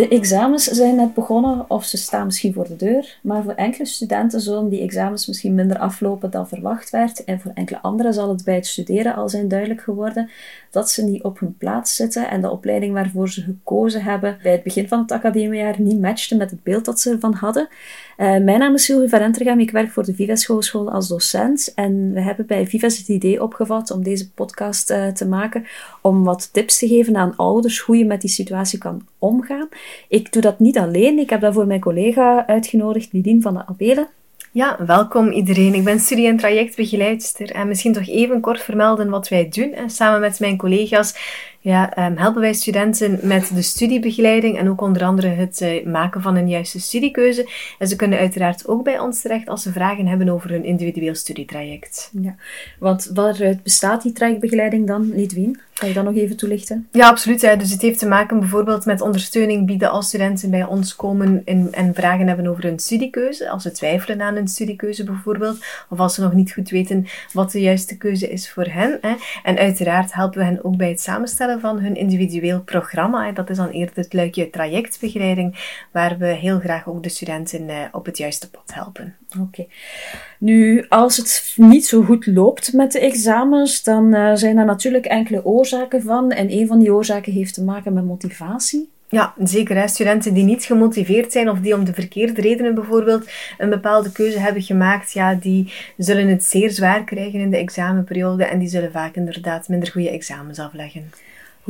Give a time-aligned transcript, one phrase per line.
[0.00, 3.86] De examens zijn net begonnen of ze staan misschien voor de deur, maar voor enkele
[3.86, 8.28] studenten zullen die examens misschien minder aflopen dan verwacht werd en voor enkele anderen zal
[8.28, 10.30] het bij het studeren al zijn duidelijk geworden
[10.70, 14.52] dat ze niet op hun plaats zitten en de opleiding waarvoor ze gekozen hebben bij
[14.52, 17.68] het begin van het academiejaar niet matchte met het beeld dat ze ervan hadden.
[18.18, 21.72] Uh, mijn naam is Sylvie van Entergam, ik werk voor de Vives Hogeschool als docent
[21.74, 25.66] en we hebben bij Vives het idee opgevat om deze podcast uh, te maken
[26.02, 29.68] om wat tips te geven aan ouders hoe je met die situatie kan omgaan.
[30.08, 34.08] Ik doe dat niet alleen, ik heb daarvoor mijn collega uitgenodigd, Lidien van de Abelen.
[34.52, 35.74] Ja, welkom iedereen.
[35.74, 39.72] Ik ben studie- en trajectbegeleidster en misschien toch even kort vermelden wat wij doen.
[39.72, 41.14] En samen met mijn collega's
[41.62, 46.22] ja, um, helpen wij studenten met de studiebegeleiding en ook onder andere het uh, maken
[46.22, 47.48] van een juiste studiekeuze.
[47.78, 51.14] En ze kunnen uiteraard ook bij ons terecht als ze vragen hebben over hun individueel
[51.14, 52.10] studietraject.
[52.20, 52.34] Ja,
[52.78, 55.60] want waaruit bestaat die trajectbegeleiding dan, Lidwien?
[55.80, 56.88] Kan je dat nog even toelichten?
[56.92, 57.42] Ja, absoluut.
[57.42, 57.56] Hè.
[57.56, 61.68] Dus het heeft te maken bijvoorbeeld met ondersteuning bieden als studenten bij ons komen en,
[61.72, 63.50] en vragen hebben over hun studiekeuze.
[63.50, 65.64] Als ze twijfelen aan hun studiekeuze bijvoorbeeld.
[65.88, 68.98] Of als ze nog niet goed weten wat de juiste keuze is voor hen.
[69.00, 69.14] Hè.
[69.42, 73.32] En uiteraard helpen we hen ook bij het samenstellen van hun individueel programma.
[73.32, 77.76] Dat is dan eerder het luikje trajectbegeleiding, waar we heel graag ook de studenten eh,
[77.92, 79.16] op het juiste pad helpen.
[79.40, 79.66] Oké.
[80.38, 85.06] Nu, als het niet zo goed loopt met de examens, dan uh, zijn er natuurlijk
[85.06, 86.30] enkele oorzaken van.
[86.30, 88.88] En een van die oorzaken heeft te maken met motivatie.
[89.10, 89.76] Ja, zeker.
[89.76, 89.88] Hè.
[89.88, 94.38] Studenten die niet gemotiveerd zijn of die om de verkeerde redenen bijvoorbeeld een bepaalde keuze
[94.38, 98.92] hebben gemaakt, ja, die zullen het zeer zwaar krijgen in de examenperiode en die zullen
[98.92, 101.10] vaak inderdaad minder goede examens afleggen.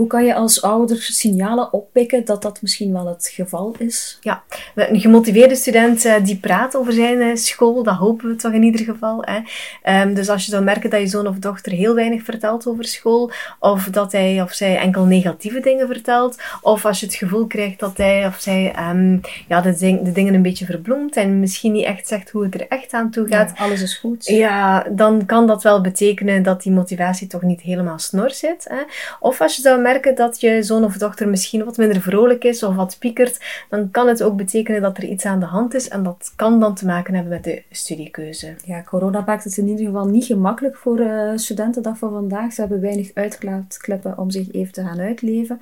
[0.00, 4.18] Hoe kan je als ouder signalen oppikken dat dat misschien wel het geval is?
[4.20, 4.42] Ja,
[4.74, 8.62] een gemotiveerde student uh, die praat over zijn uh, school, dat hopen we toch in
[8.62, 9.24] ieder geval.
[9.24, 10.00] Hè.
[10.02, 12.84] Um, dus als je zou merken dat je zoon of dochter heel weinig vertelt over
[12.84, 17.46] school, of dat hij of zij enkel negatieve dingen vertelt, of als je het gevoel
[17.46, 21.40] krijgt dat hij of zij um, ja, de, ding, de, dingen een beetje verbloemt en
[21.40, 23.52] misschien niet echt zegt hoe het er echt aan toe gaat.
[23.56, 24.26] Ja, alles is goed.
[24.26, 28.66] Ja, dan kan dat wel betekenen dat die motivatie toch niet helemaal snor zit.
[28.68, 28.82] Hè.
[29.20, 32.62] Of als je zou merken dat je zoon of dochter misschien wat minder vrolijk is
[32.62, 35.88] of wat piekert, dan kan het ook betekenen dat er iets aan de hand is
[35.88, 38.54] en dat kan dan te maken hebben met de studiekeuze.
[38.64, 42.52] Ja, corona maakt het in ieder geval niet gemakkelijk voor uh, studenten dat van vandaag.
[42.52, 45.60] Ze hebben weinig uitklaatkleppen om zich even te gaan uitleven.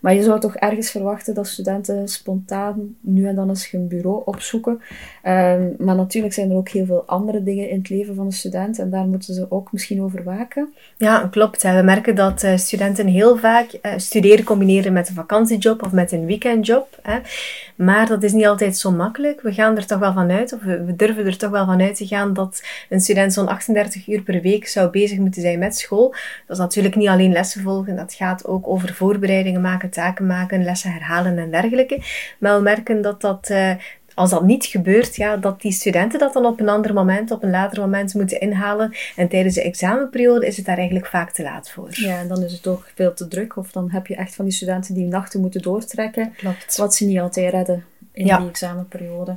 [0.00, 4.22] Maar je zou toch ergens verwachten dat studenten spontaan nu en dan eens hun bureau
[4.24, 4.72] opzoeken.
[4.72, 8.32] Um, maar natuurlijk zijn er ook heel veel andere dingen in het leven van een
[8.32, 10.72] student en daar moeten ze ook misschien over waken.
[10.96, 11.62] Ja, klopt.
[11.62, 16.12] We merken dat uh, studenten heel vaak uh, studeren combineren met een vakantiejob of met
[16.12, 16.98] een weekendjob.
[17.02, 17.18] Hè.
[17.76, 19.40] Maar dat is niet altijd zo makkelijk.
[19.40, 21.96] We gaan er toch wel van uit, of we, durven er toch wel van uit
[21.96, 25.76] te gaan dat een student zo'n 38 uur per week zou bezig moeten zijn met
[25.76, 26.10] school.
[26.46, 30.64] Dat is natuurlijk niet alleen lessen volgen, dat gaat ook over voorbereidingen maken, taken maken,
[30.64, 32.02] lessen herhalen en dergelijke.
[32.38, 33.70] Maar we merken dat dat uh,
[34.16, 37.42] als dat niet gebeurt, ja, dat die studenten dat dan op een ander moment, op
[37.42, 38.94] een later moment moeten inhalen.
[39.16, 41.88] En tijdens de examenperiode is het daar eigenlijk vaak te laat voor.
[41.90, 43.56] Ja, en dan is het ook veel te druk.
[43.56, 46.32] Of dan heb je echt van die studenten die nachten moeten doortrekken.
[46.36, 46.76] Klopt.
[46.76, 48.38] Wat ze niet altijd redden in ja.
[48.38, 49.36] die examenperiode.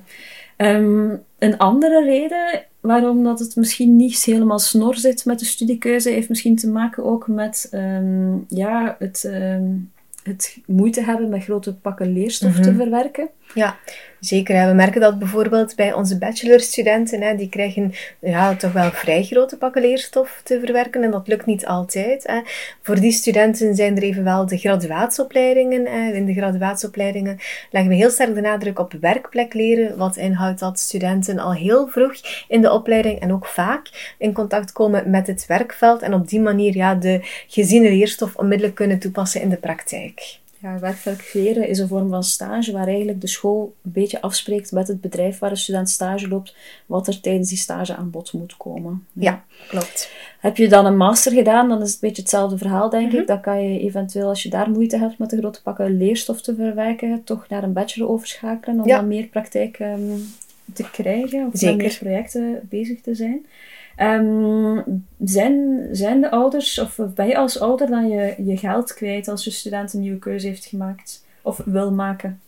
[0.57, 6.09] Um, een andere reden waarom dat het misschien niet helemaal snor zit met de studiekeuze,
[6.09, 9.91] heeft misschien te maken ook met um, ja, het, um,
[10.29, 12.63] het moeite hebben met grote pakken leerstof mm -hmm.
[12.63, 13.29] te verwerken.
[13.53, 13.77] Ja,
[14.19, 14.67] zeker.
[14.67, 19.57] We merken dat bijvoorbeeld bij onze bachelorstudenten, hè, die krijgen ja, toch wel vrij grote
[19.57, 22.27] pakken leerstof te verwerken en dat lukt niet altijd.
[22.27, 22.41] Hè.
[22.81, 25.85] Voor die studenten zijn er evenwel de graduatieopleidingen.
[25.85, 26.11] Hè.
[26.11, 27.37] In de graduatieopleidingen
[27.71, 31.87] leggen we heel sterk de nadruk op werkplek leren, wat inhoudt dat studenten al heel
[31.87, 32.13] vroeg
[32.47, 36.41] in de opleiding en ook vaak in contact komen met het werkveld en op die
[36.41, 40.18] manier ja, de geziene leerstof onmiddellijk kunnen toepassen in de praktijk.
[40.61, 40.93] Ja,
[41.33, 45.01] leren is een vorm van stage waar eigenlijk de school een beetje afspreekt met het
[45.01, 49.05] bedrijf waar een student stage loopt, wat er tijdens die stage aan bod moet komen.
[49.13, 50.11] Ja, ja klopt.
[50.39, 53.11] Heb je dan een master gedaan, dan is het een beetje hetzelfde verhaal, denk mm
[53.11, 53.19] -hmm.
[53.19, 53.27] ik.
[53.27, 56.55] Dan kan je eventueel, als je daar moeite hebt met de grote pakken leerstof te
[56.55, 58.97] verwerken, toch naar een bachelor overschakelen om ja.
[58.97, 60.27] dan meer praktijk um,
[60.73, 63.45] te krijgen of met meer projecten bezig te zijn.
[63.97, 69.27] Um, zijn, zijn de ouders, of ben je als ouder dan je, je geld kwijt
[69.27, 72.39] als je student een nieuwe keuze heeft gemaakt of wil maken?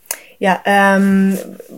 [0.42, 1.30] Ja, ehm,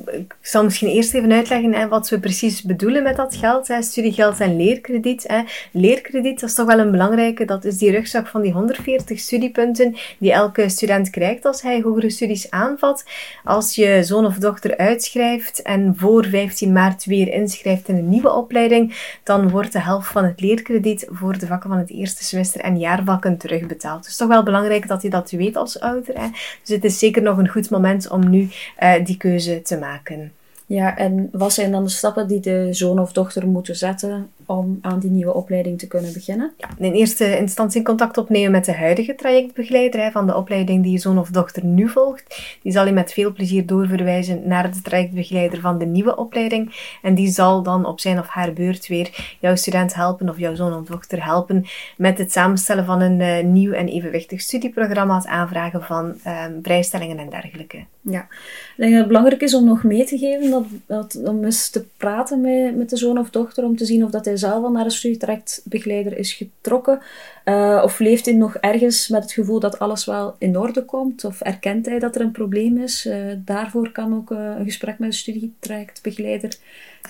[0.06, 3.68] ik zal misschien eerst even uitleggen hè, wat we precies bedoelen met dat geld.
[3.68, 5.24] Hè, studiegeld en leerkrediet.
[5.26, 5.42] Hè.
[5.70, 7.44] Leerkrediet, dat is toch wel een belangrijke.
[7.44, 12.10] Dat is die rugzak van die 140 studiepunten die elke student krijgt als hij hogere
[12.10, 13.04] studies aanvat.
[13.44, 18.32] Als je zoon of dochter uitschrijft en voor 15 maart weer inschrijft in een nieuwe
[18.32, 22.60] opleiding, dan wordt de helft van het leerkrediet voor de vakken van het eerste semester
[22.60, 24.06] en jaarvakken terugbetaald.
[24.06, 26.20] Is toch wel belangrijk dat je dat weet als ouder.
[26.20, 26.28] Hè.
[26.62, 28.48] Dus het is zeker nog een goed moment om nu
[28.82, 30.32] uh, die keuze te maken.
[30.66, 34.78] Ja, en wat zijn dan de stappen die de zoon of dochter moeten zetten om
[34.80, 36.52] aan die nieuwe opleiding te kunnen beginnen?
[36.56, 40.98] Ja, in eerste instantie contact opnemen met de huidige trajectbegeleider van de opleiding die je
[40.98, 42.56] zoon of dochter nu volgt.
[42.62, 46.96] Die zal je met veel plezier doorverwijzen naar de trajectbegeleider van de nieuwe opleiding.
[47.02, 50.54] En die zal dan op zijn of haar beurt weer jouw student helpen of jouw
[50.54, 51.64] zoon of dochter helpen
[51.96, 57.18] met het samenstellen van een uh, nieuw en evenwichtig studieprogramma, het aanvragen van uh, vrijstellingen
[57.18, 57.84] en dergelijke.
[58.00, 61.44] Ja, ik denk dat het belangrijk is om nog mee te geven dat, dat, om
[61.44, 64.33] eens te praten met, met de zoon of dochter om te zien of dat hij
[64.38, 67.00] zelf al naar een studietrajectbegeleider is getrokken?
[67.44, 71.24] Uh, of leeft hij nog ergens met het gevoel dat alles wel in orde komt?
[71.24, 73.06] Of erkent hij dat er een probleem is?
[73.06, 76.56] Uh, daarvoor kan ook een gesprek met een studietrajectbegeleider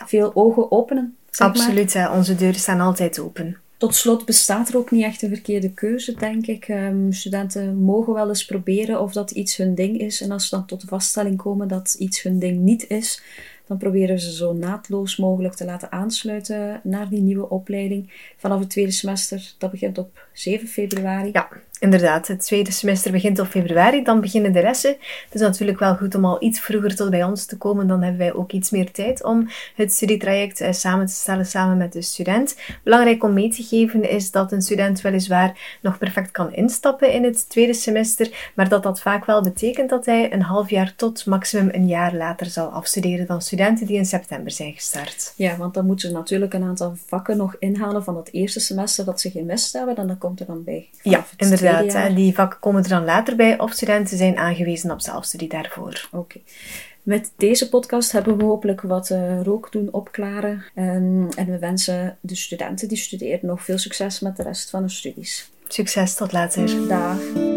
[0.07, 1.17] veel ogen openen.
[1.39, 2.11] Absoluut, hè.
[2.11, 3.57] onze deuren staan altijd open.
[3.77, 6.69] Tot slot bestaat er ook niet echt een verkeerde keuze, denk ik.
[6.69, 10.21] Um, studenten mogen wel eens proberen of dat iets hun ding is.
[10.21, 13.23] En als ze dan tot de vaststelling komen dat iets hun ding niet is,
[13.67, 18.61] dan proberen we ze zo naadloos mogelijk te laten aansluiten naar die nieuwe opleiding vanaf
[18.61, 19.55] het tweede semester.
[19.59, 21.31] Dat begint op 7 februari.
[21.33, 21.49] Ja,
[21.85, 22.29] inderdaad.
[22.29, 24.91] Het tweede semester begint op februari, dan beginnen de lessen.
[25.25, 27.87] Het is natuurlijk wel goed om al iets vroeger tot bij ons te komen.
[27.87, 31.77] Dan hebben wij ook iets meer tijd om het studietraject eh, samen te stellen samen
[31.77, 32.57] met de student.
[32.83, 37.25] Belangrijk om mee te geven is dat een student weliswaar nog perfect kan instappen in
[37.25, 41.27] het tweede semester, maar dat dat vaak wel betekent dat hij een half jaar tot
[41.27, 45.33] maximum een jaar later zal afstuderen dan studenten die in september zijn gestart.
[45.37, 49.05] Ja, want dan moeten ze natuurlijk een aantal vakken nog inhalen van het eerste semester
[49.05, 49.97] dat ze gemist hebben.
[49.97, 50.89] En dan komt er dan bij.
[51.03, 51.74] Ja, inderdaad.
[52.15, 56.09] Die vakken komen er dan later bij of studenten zijn aangewezen op zelfstudie daarvoor.
[56.13, 56.39] Oké.
[57.03, 60.65] Met deze podcast hebben we hopelijk wat uh, rook doen opklaren.
[60.75, 64.81] En, en we wensen de studenten die studeren nog veel succes met de rest van
[64.81, 65.51] hun studies.
[65.69, 66.89] Succes, tot later.
[66.89, 67.54] Dag.